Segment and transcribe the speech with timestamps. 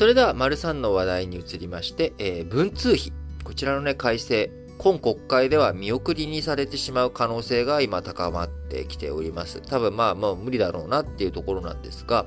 [0.00, 3.12] それでは、丸3の話題に移りまして、えー、文通費。
[3.44, 4.50] こちらのね、改正。
[4.78, 9.60] 今国会では見送りにされてしまう可能性が今高まってきております。
[9.60, 12.24] 多分まあ、まあ無理だろうなっていうところなんですが、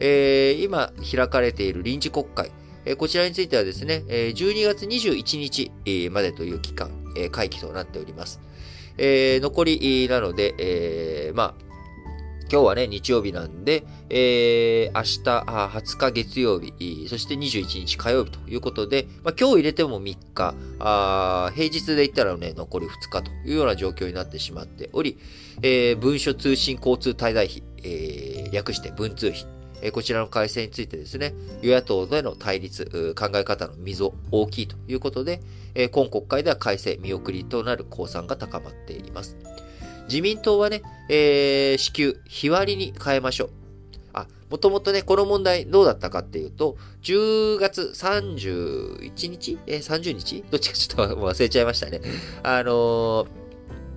[0.00, 2.50] えー、今開かれている臨時国会、
[2.84, 8.40] えー、こちらについてはですね、えー、12月21日までという期間、えー、会期となっております。
[8.98, 11.63] えー、残りなので、えー、まあ、
[12.50, 25.18] 今日はね、日曜日なんで、えー、明日、20日月曜日、そして21日火曜日ということで、まあ、今日入れても3日、あ平日で言ったらね、残り2日というような状況になってしまっており、
[25.62, 29.46] えー、文書通信交通滞在費、えー、略して文通費、
[29.84, 35.40] えこちらの改正についてですね、与野党での対立、考え方の溝大きいということで、
[35.74, 39.36] え今国会では改正見送りとなる公算が高まっています。
[40.08, 43.50] 自民党はね、えー、支給、日割りに変えましょう。
[44.12, 49.58] あ、もともとね、この問題どうだったかっていうと、10月31日？
[49.66, 50.44] えー、30日？
[50.50, 52.00] どっちかちょっと忘れちゃいましたね。
[52.42, 53.26] あのー、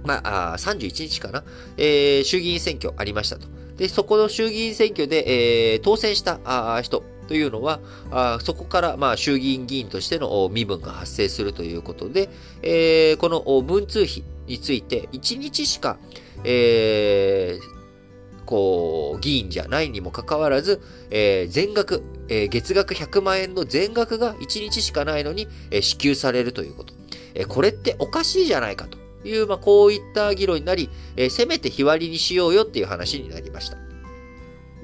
[0.06, 1.44] まあ、あ31日かな、
[1.78, 3.48] えー、衆議院選挙ありましたと。
[3.76, 7.80] で、そこの衆議院選挙で、えー、当選したあ人というのは、
[8.12, 12.30] あそこから、まあ、衆議院議員としての身分が発生するということで、
[12.62, 15.98] えー、この文通費について、1日しか、
[16.44, 25.48] えー、こう、議員じゃないにもかかわらず、えー、全額、えー、月額100万円の全額が1日しかないのに、
[25.82, 26.94] 支給されるということ。
[27.36, 28.98] えー、これっておかしいじゃないかと
[29.28, 33.87] いう、まあ、こういった議論になり、えー、せめて日割りにしようよっていう話になりました。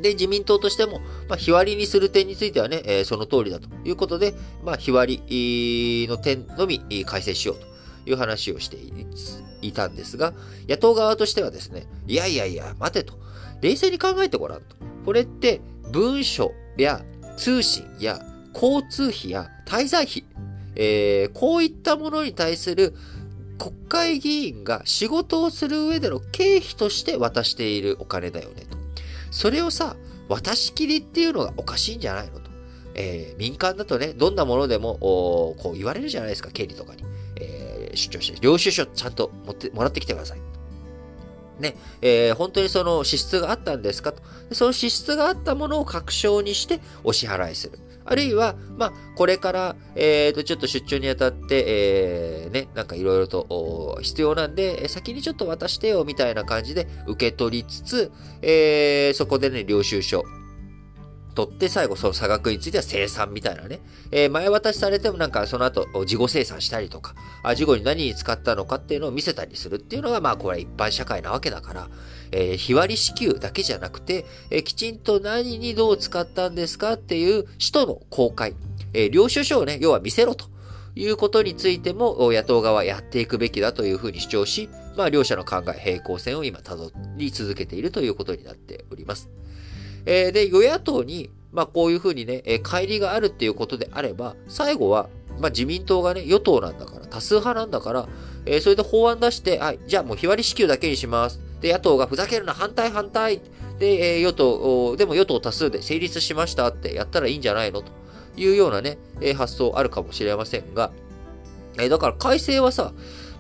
[0.02, 8.78] で、自民党としても、まあ、日割りにする点についてはね、えー、その通りだということで、まあ、日割りの点のみ改正しようという話をして
[9.62, 10.34] いたんですが、
[10.68, 13.14] 野党側としてはですね、いやいやいや、待てと。
[13.62, 14.76] 冷静に考えてごらんと。
[15.06, 17.02] これって文書や
[17.38, 18.20] 通信や
[18.54, 20.26] 交通費や滞在費、
[20.76, 22.94] えー、こういったものに対する
[23.58, 28.64] 国会議員が仕事をする上での経費として渡しているお金だよね。
[29.34, 29.96] それをさ、
[30.30, 32.52] 渡し切りっていうのがおかしいんじゃないのと。
[32.94, 37.04] えー、民間だとね、どんなものでも、こう言われるじゃないですか、経理とかに。
[37.38, 40.42] えー、出張して、領収書ちゃんと持って、もらってきてください。
[41.60, 44.22] ね、えー、本当にその支出があったんですかと。
[44.52, 47.80] その支出があったものを確証にしてお支払いする。
[48.06, 60.24] あるいは、まあ、これから、えっ、と、ちょっと出張にあたって、えー、ね、なんかいろいろと必要なんで、先にちょっと渡してよ、みたいな感じで受け取りつつ、えー、そこでね、領収書、
[61.34, 63.80] 取って最後その差額については生産みたいなね。
[64.12, 71.90] えー、前渡しされてもなんかその後事後生産したりとか、あ事後に何に使ったのかっていうのを見せたりするっていうのがまあこれは一般社会なわけだから、
[72.32, 78.56] えー、日割り支給だけじゃなくて、えー、きちんと何にどう使ったんですかっていう使途の公開、
[78.94, 80.46] えー、領収書をね、要は見せろと
[80.96, 89.30] いうことについても野党側はやっていくべきだというふうに主張し、まあ両者の考え、平行線を今辿り続けているということになっております。
[90.06, 95.10] えー、で、与野党に、まあこういうふうにね、えー、乖離があるっていうことであれば、最後は、
[95.40, 98.08] まあ自民党がね、与党なんだから、多数派なんだから、
[98.46, 101.40] えー、それで法案出して、はい、じゃあもう日割り支給だけにします。
[101.62, 103.42] で、野党がふざけるな、反対反対。
[103.80, 107.82] で、えー、与党、でも与党多数で成立しましたってやったらいいんじゃないの？
[107.82, 107.92] と
[108.38, 110.92] いうようなね、えー、発想あるかもしれませんが、
[111.78, 112.94] えー、だから改正はさ、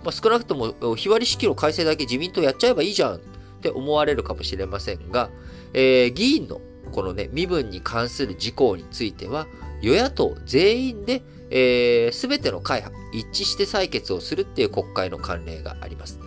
[0.03, 3.21] まあ、少なくとも日割り支給の改正だけ自民党やっちゃえばいいじゃん
[3.63, 5.29] って思われるかもしれませんが、
[5.73, 6.59] えー、議員の
[6.91, 9.47] このね、身分に関する事項については、
[9.81, 16.19] 与野党全員で、えー、全ての会派、一致して採決をするっていう国会の慣例があります。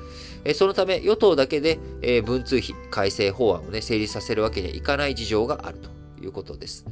[0.44, 5.90] えー、そのため、与党だけで、えー、文通費改正法案をね、成立させるわけにはいかない事情があると
[6.22, 6.86] いうことです。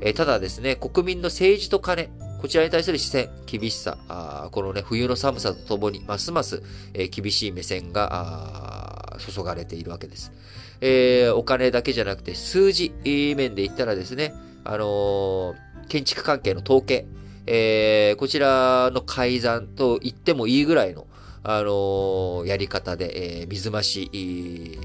[0.00, 2.10] えー、ただですね、国民の政治と金、
[2.40, 8.81] こちらに対する視線、厳しさ、あこのね、冬の寒さとともに、ますます、えー、厳しい目線が
[9.30, 10.32] 注がれているわけです。
[10.80, 15.54] えー、お金だけじゃなくて、数字面で言ったらですね、あのー、
[15.88, 17.06] 建築関係の統計、
[17.46, 21.06] えー、こちらの改ざんと言ってもいいぐらいの、
[21.44, 24.78] あの、やり方で、え、水増し、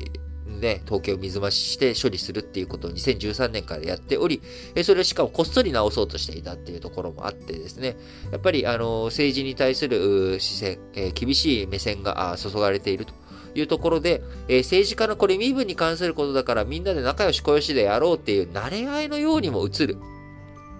[0.59, 4.41] ね、統計を水増しして処理するっていうことを2013年からやっており、
[4.83, 7.95] それをしかもこっそり直そうとしていたっていうところもあってですね、
[8.31, 10.79] やっぱりあの政治に対する視線、
[11.13, 13.13] 厳しい目線が注がれていると
[13.59, 19.97] いうところで、え政治家のこれ身分に関することだからみんなで仲良し小良しでやろうっていう慣れ合いのようにも映る。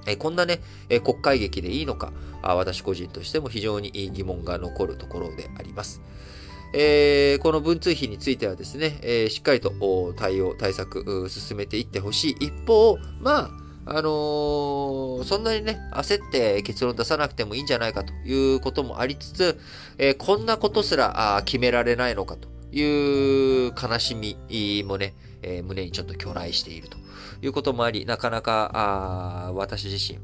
[0.06, 6.02] えこんなね、え国会劇でいいのかあ、私個人としても非常に疑問が残るところであります。
[6.74, 12.48] えー、この文通費についてはですね、えー、しっかりと対応、対策、進めていってほしい。
[12.48, 19.60] 一方、まああのー、そんなにね、焦って結論出さなくてもいいんじゃないかということもありつつ、
[19.98, 24.38] えー、こんなことすら決められないのかという悲しみ
[24.84, 26.98] もね、えー、胸にちょっと巨来していると
[27.42, 30.20] いうこともあり、なかなか、あ私自身、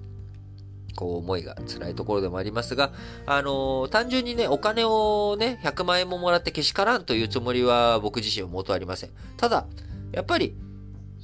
[0.95, 2.92] こう思いが辛いところでもありますが、
[3.25, 9.12] あのー、単純にね、お金をね、100万円ももらってけしからんというつもりは僕自身は元ありません。
[9.38, 9.66] ただ、
[10.12, 10.56] やっぱり、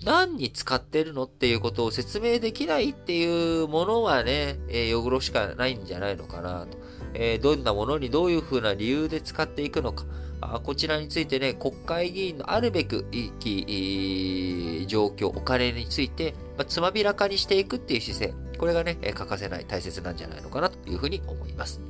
[0.03, 6.77] 何に使ってるのっていうことを説明できないっていうものはね、えー、よぐろしかないんじゃないのかなと。
[7.13, 10.05] えー、どんなものにどういうふうな理由で使っていくのか。
[10.41, 13.31] あこちらについてね、国会議員のあるべくい
[14.83, 18.33] い状況、お金について、まあ、つまびらかにしていくっていう姿勢。
[18.57, 21.81] これがね、欠かせない大切なんじゃないのかなというふうに思います。